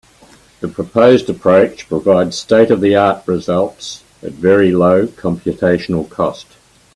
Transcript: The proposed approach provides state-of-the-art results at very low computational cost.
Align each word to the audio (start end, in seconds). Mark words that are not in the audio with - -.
The 0.61 0.67
proposed 0.67 1.29
approach 1.29 1.87
provides 1.87 2.35
state-of-the-art 2.35 3.21
results 3.27 4.03
at 4.23 4.31
very 4.31 4.71
low 4.71 5.05
computational 5.05 6.09
cost. 6.09 6.47